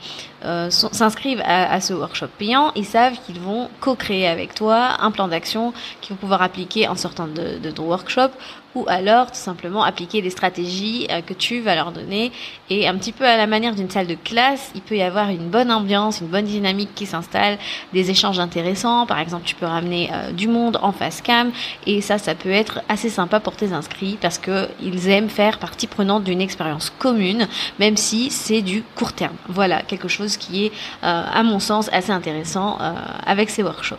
euh, 0.46 0.70
s'inscrivent 0.70 1.42
à, 1.46 1.80
ce 1.82 1.94
workshop 1.94 2.28
payant, 2.38 2.72
ils 2.76 2.86
savent 2.86 3.18
qu'ils 3.26 3.40
vont 3.40 3.70
co-créer 3.80 4.28
avec 4.28 4.54
toi 4.54 5.02
un 5.02 5.12
plan 5.12 5.28
d'action 5.28 5.74
qu'ils 6.02 6.16
vont 6.16 6.20
pouvoir 6.20 6.42
appliquer 6.42 6.88
en 6.88 6.96
sortant 6.96 7.28
de, 7.28 7.72
ton 7.72 7.84
workshop 7.84 8.30
ou 8.76 8.84
alors 8.88 9.28
tout 9.28 9.40
simplement 9.40 9.84
appliquer 9.84 10.22
des 10.22 10.30
stratégies 10.30 11.08
euh, 11.10 11.22
que 11.22 11.34
tu 11.34 11.62
vas 11.62 11.76
leur 11.76 11.94
donner. 11.94 12.34
Et 12.70 12.88
un 12.90 12.96
petit 12.96 13.14
peu 13.14 13.26
à 13.26 13.38
la 13.38 13.48
manière 13.48 13.74
d'une 13.74 13.90
salle 13.90 14.08
de 14.08 14.16
classe, 14.16 14.72
il 14.76 14.82
peut 14.82 14.98
y 14.98 15.02
avoir 15.02 15.30
une 15.30 15.50
bonne 15.50 15.72
ambiance, 15.72 16.20
une 16.20 16.28
bonne 16.28 16.44
dynamique 16.44 16.94
qui 16.94 17.06
s'installe, 17.06 17.58
des 17.94 18.12
échanges 18.12 18.40
intéressants, 18.40 19.06
par 19.06 19.20
exemple 19.20 19.44
tu 19.46 19.56
peux 19.56 19.66
ramener 19.66 20.10
euh, 20.14 20.32
du 20.32 20.50
monde 20.50 20.78
en 20.82 20.92
face 20.92 21.22
cam. 21.22 21.52
Et 21.88 22.02
ça 22.02 22.18
ça 22.18 22.36
peut 22.36 22.52
être 22.52 22.82
assez 22.90 23.10
sympa 23.10 23.40
pour 23.40 23.56
tes 23.56 23.72
inscrits 23.72 24.18
parce 24.22 24.38
que 24.38 24.68
ils 24.82 25.08
aiment 25.10 25.30
faire 25.30 25.58
partie 25.58 25.88
prenante 25.88 26.26
d'une 26.26 26.42
expérience 26.42 26.92
commune 27.00 27.48
même 27.80 27.98
si 27.98 28.30
c'est 28.30 28.62
du 28.62 28.84
court 28.96 29.14
terme. 29.14 29.36
Voilà, 29.48 29.82
quelque 29.82 30.08
chose 30.08 30.35
qui 30.38 30.66
est 30.66 30.70
euh, 30.70 30.72
à 31.02 31.44
mon 31.44 31.60
sens 31.60 31.90
assez 31.92 32.12
intéressant 32.12 32.78
avec 32.78 33.50
ces 33.50 33.64
workshops. 33.64 33.98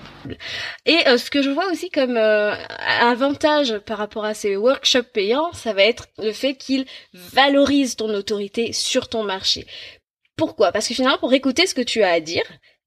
Et 0.85 0.99
ce 1.17 1.31
que 1.31 1.43
je 1.43 1.51
vois 1.51 1.71
aussi 1.71 1.91
comme 1.91 2.17
avantage 2.17 3.79
par 3.79 3.99
rapport 3.99 4.25
à 4.25 4.35
ces 4.35 4.57
workshop 4.57 5.05
payant, 5.13 5.53
ça 5.53 5.73
va 5.73 5.83
être 5.83 6.07
le 6.19 6.33
fait 6.33 6.55
qu'il 6.55 6.87
valorise 7.13 7.97
ton 7.97 8.09
autorité 8.15 8.73
sur 8.73 9.09
ton 9.09 9.23
marché. 9.23 9.67
Pourquoi? 10.37 10.73
Parce 10.73 10.89
que 10.89 10.95
finalement, 10.95 11.19
pour 11.19 11.33
écouter 11.33 11.67
ce 11.67 11.75
que 11.75 11.83
tu 11.83 12.03
as 12.03 12.13
à 12.13 12.21
dire, 12.21 12.45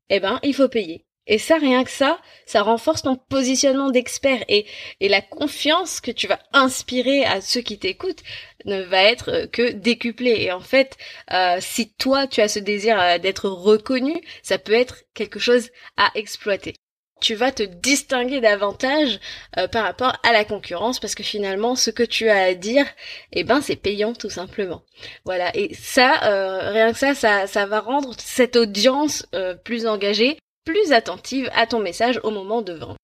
eh 0.09 0.19
ben, 0.19 0.39
il 0.43 0.53
faut 0.53 0.69
payer. 0.69 1.05
Et 1.29 1.37
ça, 1.37 1.57
rien 1.57 1.83
que 1.83 1.91
ça, 1.91 2.19
ça 2.47 2.63
renforce 2.63 3.03
ton 3.03 3.15
positionnement 3.15 3.91
d'expert 3.91 4.43
et, 4.49 4.65
la 4.99 5.21
confiance 5.21 6.01
que 6.01 6.11
tu 6.11 6.27
vas 6.27 6.39
inspirer 6.53 7.23
à 7.23 7.39
ceux 7.39 7.61
qui 7.61 7.77
t'écoutent 7.77 8.23
ne 8.65 8.81
va 8.81 9.03
être 9.03 9.45
que 9.51 9.71
décuplée. 9.71 10.41
Et 10.41 10.51
en 10.51 10.59
fait, 10.59 10.97
euh, 11.31 11.57
si 11.61 11.93
toi, 11.93 12.25
tu 12.25 12.41
as 12.41 12.47
ce 12.47 12.59
désir 12.59 12.99
euh, 12.99 13.19
d'être 13.19 13.47
reconnu, 13.47 14.19
ça 14.41 14.57
peut 14.57 14.73
être 14.73 15.03
quelque 15.13 15.39
chose 15.39 15.69
à 15.97 16.09
exploiter. 16.15 16.73
Tu 17.21 17.35
vas 17.35 17.51
te 17.51 17.63
distinguer 17.63 18.41
davantage 18.41 19.19
euh, 19.57 19.67
par 19.67 19.83
rapport 19.83 20.17
à 20.23 20.33
la 20.33 20.45
concurrence 20.45 20.99
parce 20.99 21.15
que 21.15 21.23
finalement 21.23 21.75
ce 21.75 21.91
que 21.91 22.03
tu 22.03 22.29
as 22.29 22.43
à 22.43 22.53
dire 22.53 22.85
eh 23.33 23.43
ben 23.43 23.59
c'est 23.61 23.75
payant 23.75 24.13
tout 24.13 24.29
simplement. 24.29 24.83
Voilà. 25.25 25.55
Et 25.55 25.73
ça 25.73 26.13
rien 26.71 26.93
que 26.93 26.97
ça 26.97 27.45
ça 27.45 27.65
va 27.65 27.79
rendre 27.81 28.15
cette 28.17 28.55
audience 28.55 29.27
plus 29.65 29.85
engagée 29.85 30.37
plus 30.65 30.91
attentive 30.91 31.49
à 31.55 31.67
ton 31.67 31.79
message 31.79 32.19
au 32.23 32.31
moment 32.31 32.61
de 32.61 32.73
vendre 32.73 32.99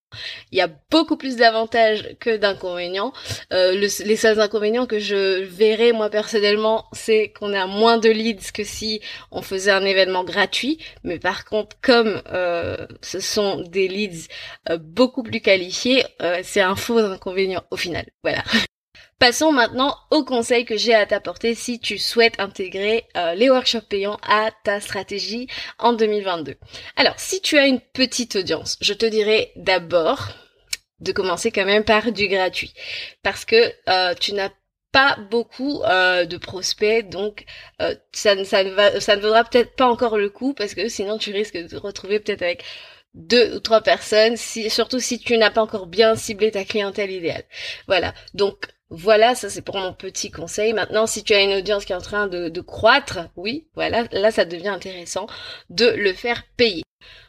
il 0.51 0.57
y 0.57 0.61
a 0.61 0.69
beaucoup 0.91 1.17
plus 1.17 1.35
d'avantages 1.37 2.15
que 2.19 2.37
d'inconvénients. 2.37 3.13
Euh, 3.53 3.71
les 3.73 4.15
seuls 4.15 4.39
inconvénients 4.39 4.85
que 4.85 4.99
je 4.99 5.43
verrais 5.43 5.91
moi 5.91 6.09
personnellement, 6.09 6.85
c'est 6.93 7.33
qu'on 7.37 7.53
a 7.53 7.67
moins 7.67 7.97
de 7.97 8.09
leads 8.09 8.51
que 8.53 8.63
si 8.63 9.01
on 9.31 9.41
faisait 9.41 9.71
un 9.71 9.85
événement 9.85 10.23
gratuit. 10.23 10.79
Mais 11.03 11.19
par 11.19 11.45
contre, 11.45 11.75
comme 11.81 12.21
euh, 12.31 12.87
ce 13.01 13.19
sont 13.19 13.61
des 13.61 13.87
leads 13.87 14.27
euh, 14.69 14.77
beaucoup 14.77 15.23
plus 15.23 15.41
qualifiés, 15.41 16.03
c'est 16.43 16.61
un 16.61 16.75
faux 16.75 16.97
inconvénient 16.97 17.63
au 17.71 17.77
final. 17.77 18.05
Voilà. 18.23 18.43
Passons 19.17 19.53
maintenant 19.53 19.95
aux 20.11 20.25
conseils 20.25 20.65
que 20.65 20.75
j'ai 20.75 20.93
à 20.93 21.05
t'apporter 21.05 21.55
si 21.55 21.79
tu 21.79 21.97
souhaites 21.97 22.37
intégrer 22.37 23.05
euh, 23.15 23.33
les 23.33 23.49
workshops 23.49 23.87
payants 23.87 24.19
à 24.27 24.51
ta 24.65 24.81
stratégie 24.81 25.47
en 25.79 25.93
2022. 25.93 26.55
Alors, 26.97 27.17
si 27.17 27.39
tu 27.39 27.57
as 27.57 27.65
une 27.65 27.79
petite 27.79 28.35
audience, 28.35 28.77
je 28.81 28.93
te 28.93 29.05
dirais 29.05 29.53
d'abord 29.55 30.27
de 30.99 31.13
commencer 31.13 31.49
quand 31.49 31.65
même 31.65 31.85
par 31.85 32.11
du 32.11 32.27
gratuit. 32.27 32.73
Parce 33.23 33.45
que 33.45 33.71
euh, 33.87 34.13
tu 34.19 34.33
n'as 34.33 34.49
pas 34.91 35.17
beaucoup 35.29 35.81
euh, 35.83 36.25
de 36.25 36.35
prospects, 36.35 37.07
donc 37.07 37.45
ça, 38.11 38.43
ça, 38.43 38.63
ne 38.65 38.99
ça 38.99 39.15
ne 39.15 39.21
vaudra 39.21 39.45
peut-être 39.45 39.75
pas 39.75 39.87
encore 39.87 40.17
le 40.17 40.29
coup 40.29 40.53
parce 40.53 40.73
que 40.73 40.89
sinon 40.89 41.17
tu 41.17 41.31
risques 41.31 41.57
de 41.57 41.67
te 41.67 41.75
retrouver 41.75 42.19
peut-être 42.19 42.41
avec 42.41 42.63
deux 43.13 43.55
ou 43.55 43.59
trois 43.59 43.81
personnes, 43.81 44.35
surtout 44.35 44.99
si 44.99 45.19
tu 45.19 45.37
n'as 45.37 45.51
pas 45.51 45.61
encore 45.61 45.87
bien 45.87 46.15
ciblé 46.15 46.51
ta 46.51 46.65
clientèle 46.65 47.11
idéale. 47.11 47.45
Voilà. 47.87 48.13
Donc 48.33 48.67
voilà, 48.89 49.35
ça 49.35 49.49
c'est 49.49 49.61
pour 49.61 49.77
mon 49.77 49.93
petit 49.93 50.31
conseil. 50.31 50.73
Maintenant, 50.73 51.07
si 51.07 51.23
tu 51.23 51.33
as 51.33 51.41
une 51.41 51.53
audience 51.53 51.85
qui 51.85 51.93
est 51.93 51.95
en 51.95 52.01
train 52.01 52.27
de, 52.27 52.61
croître, 52.61 53.19
oui, 53.35 53.67
voilà, 53.73 54.03
là 54.11 54.31
ça 54.31 54.45
devient 54.45 54.69
intéressant 54.69 55.27
de 55.69 55.87
le 55.87 56.13
faire 56.13 56.43
payer. 56.57 56.83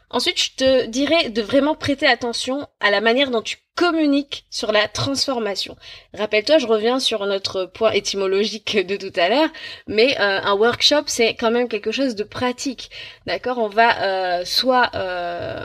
Ensuite, 0.09 0.41
je 0.41 0.55
te 0.55 0.85
dirais 0.85 1.29
de 1.29 1.41
vraiment 1.41 1.75
prêter 1.75 2.07
attention 2.07 2.67
à 2.79 2.91
la 2.91 3.01
manière 3.01 3.31
dont 3.31 3.41
tu 3.41 3.57
communique 3.77 4.45
sur 4.49 4.71
la 4.71 4.87
transformation. 4.87 5.77
Rappelle-toi, 6.17 6.57
je 6.57 6.65
reviens 6.65 6.99
sur 6.99 7.23
notre 7.27 7.65
point 7.65 7.91
étymologique 7.91 8.75
de 8.75 8.95
tout 8.97 9.13
à 9.15 9.29
l'heure, 9.29 9.49
mais 9.85 10.19
euh, 10.19 10.39
un 10.41 10.55
workshop 10.55 11.03
c'est 11.05 11.35
quand 11.35 11.51
même 11.51 11.69
quelque 11.69 11.91
chose 11.91 12.15
de 12.15 12.23
pratique, 12.23 12.89
d'accord? 13.27 13.59
On 13.59 13.67
va 13.67 14.01
euh, 14.01 14.45
soit 14.45 14.89
euh, 14.95 15.63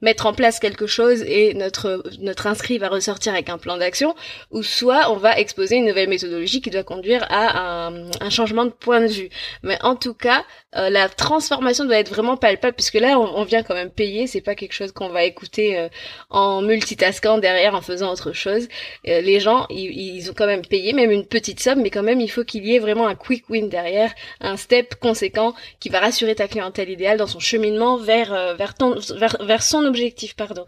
mettre 0.00 0.26
en 0.26 0.32
place 0.32 0.60
quelque 0.60 0.86
chose 0.86 1.22
et 1.22 1.54
notre 1.54 2.04
notre 2.20 2.46
inscrit 2.46 2.78
va 2.78 2.88
ressortir 2.88 3.32
avec 3.32 3.48
un 3.48 3.58
plan 3.58 3.76
d'action, 3.78 4.14
ou 4.52 4.62
soit 4.62 5.10
on 5.10 5.16
va 5.16 5.36
exposer 5.36 5.76
une 5.76 5.86
nouvelle 5.86 6.08
méthodologie 6.08 6.60
qui 6.60 6.70
doit 6.70 6.84
conduire 6.84 7.26
à 7.30 7.88
un, 7.88 8.10
un 8.20 8.30
changement 8.30 8.64
de 8.64 8.70
point 8.70 9.00
de 9.00 9.08
vue. 9.08 9.30
Mais 9.64 9.76
en 9.82 9.96
tout 9.96 10.14
cas, 10.14 10.44
la 10.72 11.08
transformation 11.08 11.84
doit 11.84 11.98
être 11.98 12.10
vraiment 12.10 12.36
palpable 12.36 12.74
puisque 12.76 12.94
là 12.94 13.18
on, 13.18 13.42
vient 13.42 13.64
quand 13.64 13.74
même 13.74 13.90
payer, 13.90 14.28
c'est 14.28 14.40
pas 14.40 14.54
quelque 14.54 14.72
chose 14.72 14.92
qu'on 14.92 15.08
va 15.08 15.24
écouter 15.24 15.88
en 16.28 16.62
multitaskant 16.62 17.39
derrière 17.40 17.74
en 17.74 17.80
faisant 17.80 18.12
autre 18.12 18.32
chose. 18.32 18.68
Euh, 19.08 19.20
les 19.20 19.40
gens, 19.40 19.66
ils, 19.70 20.30
ont 20.30 20.34
quand 20.34 20.46
même 20.46 20.64
payé, 20.64 20.92
même 20.92 21.10
une 21.10 21.26
petite 21.26 21.60
somme, 21.60 21.82
mais 21.82 21.90
quand 21.90 22.02
même, 22.02 22.20
il 22.20 22.30
faut 22.30 22.44
qu'il 22.44 22.64
y 22.66 22.74
ait 22.74 22.78
vraiment 22.78 23.06
un 23.06 23.14
quick 23.14 23.48
win 23.50 23.68
derrière, 23.68 24.12
un 24.40 24.56
step 24.56 24.94
conséquent 24.96 25.54
qui 25.80 25.88
va 25.88 26.00
rassurer 26.00 26.34
ta 26.34 26.48
clientèle 26.48 26.90
idéale 26.90 27.18
dans 27.18 27.26
son 27.26 27.40
cheminement 27.40 27.96
vers 27.96 28.32
euh, 28.32 28.54
vers 28.54 28.74
ton 28.74 28.96
vers, 29.40 29.62
son 29.62 29.84
objectif, 29.84 30.34
pardon. 30.36 30.64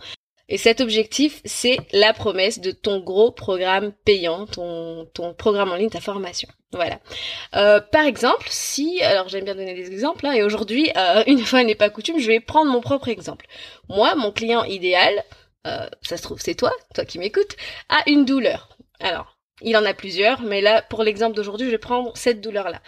Et 0.48 0.58
cet 0.58 0.80
objectif, 0.80 1.40
c'est 1.44 1.78
la 1.92 2.12
promesse 2.12 2.60
de 2.60 2.72
ton 2.72 3.00
gros 3.00 3.30
programme 3.30 3.92
payant, 4.04 4.46
ton, 4.46 5.06
ton 5.14 5.32
programme 5.32 5.70
en 5.70 5.76
ligne, 5.76 5.88
ta 5.88 6.00
formation. 6.00 6.48
Voilà. 6.72 6.98
Euh, 7.54 7.80
par 7.80 8.04
exemple, 8.04 8.46
si, 8.50 9.02
alors 9.02 9.28
j'aime 9.28 9.44
bien 9.44 9.54
donner 9.54 9.74
des 9.74 9.90
exemples, 9.90 10.26
hein, 10.26 10.32
et 10.32 10.42
aujourd'hui, 10.42 10.90
une 11.26 11.38
fois 11.38 11.62
n'est 11.62 11.74
pas 11.74 11.90
coutume, 11.90 12.18
je 12.18 12.26
vais 12.26 12.40
prendre 12.40 12.70
mon 12.70 12.80
propre 12.80 13.08
exemple. 13.08 13.46
Moi, 13.88 14.14
mon 14.16 14.32
client 14.32 14.64
idéal, 14.64 15.24
euh, 15.66 15.88
ça 16.02 16.16
se 16.16 16.22
trouve 16.22 16.40
c'est 16.40 16.54
toi, 16.54 16.72
toi 16.94 17.04
qui 17.04 17.18
m'écoutes, 17.18 17.56
a 17.88 18.08
une 18.08 18.24
douleur. 18.24 18.76
Alors, 19.00 19.38
il 19.60 19.76
en 19.76 19.84
a 19.84 19.94
plusieurs, 19.94 20.42
mais 20.42 20.60
là, 20.60 20.82
pour 20.82 21.02
l'exemple 21.02 21.36
d'aujourd'hui, 21.36 21.66
je 21.66 21.72
vais 21.72 21.78
prendre 21.78 22.16
cette 22.16 22.40
douleur-là. 22.40 22.80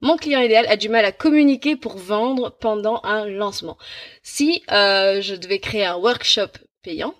Mon 0.00 0.16
client 0.16 0.40
idéal 0.40 0.66
a 0.66 0.76
du 0.76 0.88
mal 0.88 1.04
à 1.04 1.12
communiquer 1.12 1.76
pour 1.76 1.96
vendre 1.96 2.56
pendant 2.58 3.00
un 3.04 3.26
lancement. 3.26 3.76
Si 4.22 4.62
euh, 4.72 5.20
je 5.20 5.34
devais 5.34 5.58
créer 5.58 5.84
un 5.84 5.96
workshop 5.96 6.48
payant, 6.82 7.14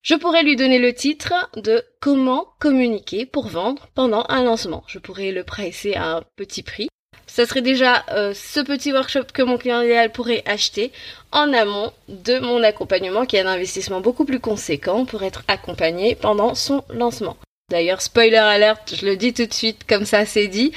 je 0.00 0.14
pourrais 0.14 0.42
lui 0.42 0.56
donner 0.56 0.78
le 0.78 0.94
titre 0.94 1.50
de 1.56 1.84
Comment 2.00 2.46
communiquer 2.60 3.26
pour 3.26 3.48
vendre 3.48 3.88
pendant 3.94 4.24
un 4.28 4.42
lancement. 4.42 4.84
Je 4.86 4.98
pourrais 4.98 5.32
le 5.32 5.44
presser 5.44 5.94
à 5.94 6.16
un 6.16 6.22
petit 6.36 6.62
prix 6.62 6.88
ça 7.28 7.46
serait 7.46 7.62
déjà 7.62 8.04
euh, 8.10 8.34
ce 8.34 8.58
petit 8.58 8.92
workshop 8.92 9.26
que 9.32 9.42
mon 9.42 9.58
client 9.58 9.80
idéal 9.82 10.10
pourrait 10.10 10.42
acheter 10.46 10.90
en 11.30 11.52
amont 11.52 11.92
de 12.08 12.40
mon 12.40 12.62
accompagnement 12.64 13.26
qui 13.26 13.36
est 13.36 13.40
un 13.40 13.46
investissement 13.46 14.00
beaucoup 14.00 14.24
plus 14.24 14.40
conséquent 14.40 15.04
pour 15.04 15.22
être 15.22 15.44
accompagné 15.46 16.16
pendant 16.16 16.56
son 16.56 16.82
lancement. 16.88 17.36
D'ailleurs, 17.70 18.00
spoiler 18.00 18.36
alert, 18.36 18.94
je 18.94 19.04
le 19.04 19.16
dis 19.16 19.34
tout 19.34 19.44
de 19.44 19.52
suite, 19.52 19.84
comme 19.86 20.06
ça 20.06 20.24
c'est 20.24 20.48
dit, 20.48 20.72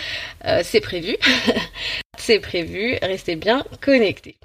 euh, 0.46 0.60
c'est 0.64 0.82
prévu. 0.82 1.18
c'est 2.18 2.40
prévu, 2.40 2.98
restez 3.02 3.38
bien 3.38 3.64
connectés. 3.82 4.36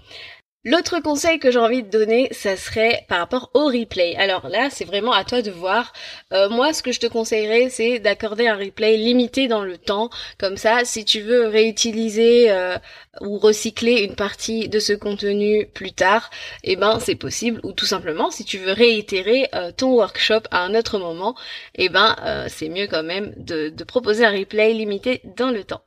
L'autre 0.68 0.99
conseil 0.99 1.38
que 1.38 1.52
j'ai 1.52 1.61
envie 1.61 1.85
de 1.85 1.88
donner, 1.88 2.26
ça 2.32 2.56
serait 2.56 3.04
par 3.08 3.18
rapport 3.18 3.50
au 3.54 3.66
replay. 3.66 4.16
Alors 4.16 4.49
là, 4.49 4.66
c'est 4.68 4.85
vraiment 4.85 5.12
à 5.12 5.23
toi 5.23 5.40
de 5.40 5.52
voir. 5.52 5.92
Euh, 6.32 6.49
moi, 6.49 6.73
ce 6.73 6.82
que 6.82 6.90
je 6.90 6.99
te 6.99 7.06
conseillerais, 7.06 7.68
c'est 7.70 8.00
d'accorder 8.00 8.49
un 8.49 8.56
replay 8.56 8.96
limité 8.96 9.46
dans 9.46 9.62
le 9.62 9.78
temps. 9.78 10.11
Comme 10.38 10.56
ça, 10.56 10.80
si 10.82 11.04
tu 11.04 11.20
veux 11.20 11.46
réutiliser 11.46 12.50
euh, 12.50 12.78
ou 13.20 13.38
recycler 13.38 14.02
une 14.02 14.14
partie 14.14 14.68
de 14.68 14.78
ce 14.78 14.92
contenu 14.94 15.66
plus 15.73 15.92
tard, 15.92 16.30
eh 16.64 16.76
ben 16.76 16.99
c'est 17.00 17.14
possible. 17.14 17.61
Ou 17.62 17.73
tout 17.73 17.87
simplement, 17.87 18.30
si 18.30 18.44
tu 18.44 18.58
veux 18.58 18.73
réitérer 18.73 19.49
euh, 19.54 19.73
ton 19.76 19.92
workshop 19.92 20.42
à 20.50 20.64
un 20.64 20.75
autre 20.75 20.99
moment, 20.99 21.37
eh 21.75 21.88
ben 21.88 22.16
c'est 22.49 22.68
mieux 22.68 22.87
quand 22.87 23.02
même 23.02 23.32
de, 23.37 23.73
proposer 23.85 24.25
un 24.25 24.30
replay 24.30 24.73
limité 24.73 25.20
dans 25.37 25.50
le 25.50 25.62
temps. 25.64 25.82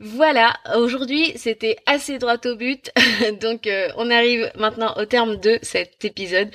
Voilà, 0.00 0.54
aujourd'hui 0.76 1.32
c'était 1.36 1.76
assez 1.86 2.18
droit 2.18 2.38
au 2.46 2.56
but. 2.56 2.90
Donc 3.40 3.68
on 3.96 4.10
a 4.10 4.14
arrive 4.14 4.50
maintenant 4.56 4.94
au 4.96 5.04
terme 5.04 5.36
de 5.36 5.58
cet 5.62 6.04
épisode. 6.04 6.48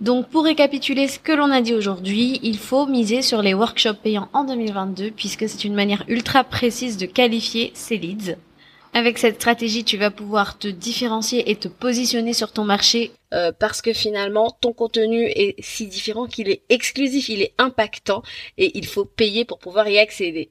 Donc 0.00 0.30
pour 0.30 0.44
récapituler 0.44 1.08
ce 1.08 1.18
que 1.18 1.32
l'on 1.32 1.50
a 1.50 1.60
dit 1.60 1.74
aujourd'hui, 1.74 2.40
il 2.42 2.56
faut 2.56 2.86
miser 2.86 3.20
sur 3.20 3.42
les 3.42 3.52
workshops 3.52 4.00
payants 4.02 4.28
en 4.32 4.44
2022 4.44 5.10
puisque 5.10 5.48
c'est 5.48 5.64
une 5.64 5.74
manière 5.74 6.04
ultra 6.08 6.44
précise 6.44 6.96
de 6.96 7.06
qualifier 7.06 7.70
ses 7.74 7.98
leads. 7.98 8.36
Avec 8.92 9.18
cette 9.18 9.36
stratégie, 9.36 9.84
tu 9.84 9.96
vas 9.96 10.10
pouvoir 10.10 10.58
te 10.58 10.66
différencier 10.66 11.48
et 11.50 11.54
te 11.54 11.68
positionner 11.68 12.32
sur 12.32 12.50
ton 12.50 12.64
marché 12.64 13.12
euh, 13.32 13.52
parce 13.56 13.82
que 13.82 13.92
finalement, 13.92 14.56
ton 14.60 14.72
contenu 14.72 15.26
est 15.26 15.54
si 15.60 15.86
différent 15.86 16.26
qu'il 16.26 16.48
est 16.48 16.62
exclusif, 16.68 17.28
il 17.28 17.40
est 17.40 17.54
impactant 17.58 18.22
et 18.58 18.76
il 18.76 18.86
faut 18.86 19.04
payer 19.04 19.44
pour 19.44 19.60
pouvoir 19.60 19.88
y 19.88 19.98
accéder. 19.98 20.48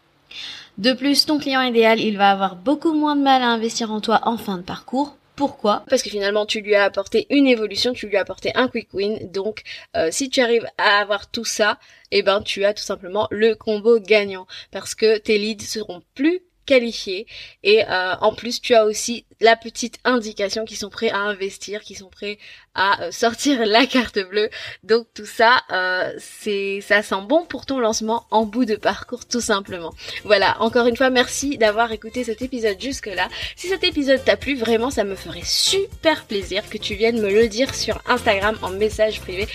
De 0.78 0.94
plus, 0.94 1.26
ton 1.26 1.38
client 1.38 1.62
idéal, 1.62 2.00
il 2.00 2.18
va 2.18 2.32
avoir 2.32 2.56
beaucoup 2.56 2.94
moins 2.94 3.18
de 3.18 3.22
mal 3.22 3.42
à 3.42 3.50
investir 3.50 3.92
en 3.92 4.00
toi 4.00 4.22
en 4.24 4.38
fin 4.38 4.58
de 4.58 4.64
parcours 4.64 5.18
Pourquoi? 5.36 5.84
Parce 5.90 6.02
que 6.02 6.10
finalement 6.10 6.46
tu 6.46 6.62
lui 6.62 6.76
as 6.76 6.86
apporté 6.86 7.28
une 7.30 7.48
évolution, 7.48 7.92
tu 7.92 8.08
lui 8.08 8.16
as 8.16 8.22
apporté 8.22 8.54
un 8.56 8.70
quick 8.70 8.94
win. 8.94 9.20
Donc 9.32 9.64
euh, 9.98 10.10
si 10.12 10.30
tu 10.30 10.40
arrives 10.40 10.68
à 10.78 11.00
avoir 11.02 11.30
tout 11.30 11.44
ça, 11.44 11.78
eh 12.12 12.24
ben 12.24 12.42
tu 12.42 12.64
as 12.64 12.74
tout 12.74 12.84
simplement 12.84 13.28
le 13.32 13.56
combo 13.56 14.00
gagnant 14.00 14.48
parce 14.72 14.96
que 14.96 15.18
tes 15.18 15.38
leads 15.38 15.66
seront 15.66 16.02
plus 16.16 16.42
qualifiés 16.70 17.26
et 17.64 17.84
euh, 17.90 18.14
en 18.22 18.32
plus 18.32 18.62
tu 18.62 18.76
as 18.76 18.86
aussi 18.86 19.26
la 19.42 19.56
petite 19.56 19.98
indication 20.04 20.66
qu'ils 20.66 20.78
sont 20.78 20.92
prêts 20.92 21.10
à 21.10 21.18
investir, 21.18 21.82
qui 21.82 21.96
sont 21.96 22.10
prêts 22.10 22.38
à 22.76 23.02
euh, 23.02 23.12
sortir 23.12 23.66
la 23.66 23.88
carte 23.88 24.20
bleue. 24.20 24.50
Donc 24.84 25.08
tout 25.16 25.26
ça, 25.26 25.64
euh, 25.72 26.14
c'est 26.20 26.80
ça 26.82 27.02
sent 27.02 27.24
bon 27.28 27.46
pour 27.46 27.66
ton 27.66 27.80
lancement 27.80 28.28
en 28.30 28.46
bout 28.46 28.66
de 28.66 28.76
parcours 28.76 29.26
tout 29.26 29.42
simplement. 29.42 29.94
Voilà, 30.24 30.62
encore 30.62 30.86
une 30.86 30.98
fois, 30.98 31.10
merci 31.10 31.58
d'avoir 31.58 31.92
écouté 31.92 32.24
cet 32.24 32.44
épisode 32.44 32.80
jusque 32.80 33.08
là. 33.08 33.28
Si 33.56 33.68
cet 33.68 33.84
épisode 33.84 34.24
t'a 34.24 34.38
plu, 34.38 34.56
vraiment, 34.56 34.92
ça 34.92 35.04
me 35.04 35.16
ferait 35.16 35.42
super 35.44 36.26
plaisir 36.26 36.70
que 36.70 36.78
tu 36.78 36.94
viennes 36.94 37.20
me 37.20 37.34
le 37.34 37.48
dire 37.48 37.74
sur 37.74 38.00
Instagram 38.06 38.58
en 38.62 38.70
message 38.70 39.22
privé. 39.22 39.48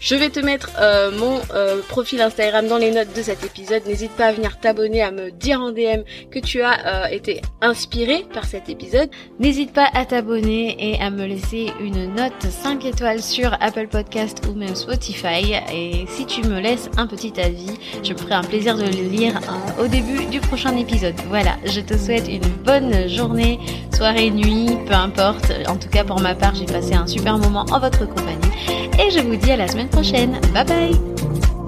Je 0.00 0.14
vais 0.14 0.30
te 0.30 0.40
mettre 0.40 0.70
euh, 0.80 1.10
mon 1.18 1.40
euh, 1.54 1.82
profil 1.86 2.22
Instagram 2.22 2.66
dans 2.66 2.78
les 2.78 2.90
notes 2.90 3.14
de 3.14 3.20
cet 3.20 3.44
épisode. 3.44 3.82
N'hésite 3.86 4.12
pas 4.12 4.28
à 4.28 4.32
venir 4.32 4.58
t'abonner, 4.58 5.02
à 5.02 5.10
me 5.10 5.30
dire 5.30 5.60
en 5.60 5.72
DM 5.72 6.04
que 6.30 6.38
tu 6.38 6.62
as 6.62 7.04
euh, 7.04 7.06
été 7.08 7.42
inspiré 7.60 8.24
par 8.32 8.46
cet 8.46 8.70
épisode. 8.70 9.10
N'hésite 9.38 9.74
pas 9.74 9.88
à 9.92 10.06
t'abonner 10.06 10.74
et 10.78 10.98
à 11.02 11.10
me 11.10 11.26
laisser 11.26 11.70
une 11.80 12.14
note 12.14 12.32
5 12.48 12.82
étoiles 12.86 13.20
sur 13.20 13.52
Apple 13.60 13.88
Podcast 13.88 14.40
ou 14.48 14.54
même 14.54 14.74
Spotify. 14.74 15.52
Et 15.70 16.06
si 16.08 16.24
tu 16.24 16.44
me 16.44 16.60
laisses 16.60 16.88
un 16.96 17.06
petit 17.06 17.38
avis, 17.38 17.78
je 18.02 18.14
me 18.14 18.18
ferai 18.18 18.32
un 18.32 18.44
plaisir 18.44 18.78
de 18.78 18.84
le 18.84 19.06
lire 19.06 19.38
au 19.78 19.86
début 19.86 20.24
du 20.24 20.40
prochain 20.40 20.74
épisode. 20.78 21.14
Voilà, 21.28 21.56
je 21.66 21.80
te 21.80 21.98
souhaite 21.98 22.26
une 22.26 22.48
bonne 22.64 23.06
journée, 23.06 23.58
soirée, 23.94 24.30
nuit, 24.30 24.78
peu 24.86 24.94
importe. 24.94 25.52
En 25.68 25.76
tout 25.76 25.90
cas 25.90 26.04
pour 26.04 26.20
ma 26.20 26.34
part, 26.34 26.54
j'ai 26.54 26.64
passé 26.64 26.94
un 26.94 27.06
super 27.06 27.36
moment 27.36 27.66
en 27.70 27.78
votre 27.78 28.08
compagnie. 28.08 28.50
Et 28.98 29.10
je 29.10 29.20
vous 29.20 29.36
dis 29.36 29.50
à 29.50 29.56
la 29.56 29.66
semaine 29.66 29.89
prochaine. 29.90 30.40
Bye 30.52 30.64
bye 30.64 31.59